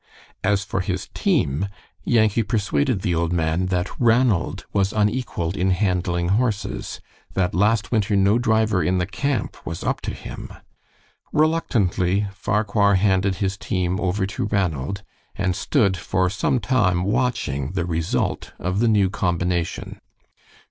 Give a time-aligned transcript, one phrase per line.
[0.43, 1.67] As for his team,
[2.05, 7.01] Yankee persuaded the old man that Ranald was unequaled in handling horses;
[7.35, 10.51] that last winter no driver in the camp was up to him.
[11.31, 15.03] Reluctantly Farquhar handed his team over to Ranald,
[15.35, 20.01] and stood for some time watching the result of the new combination.